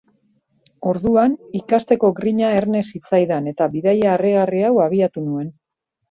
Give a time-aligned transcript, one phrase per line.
[0.91, 5.53] Orduan, ikasteko grina erne zitzaidan, eta bidaia harrigarri hau abiatu nuen.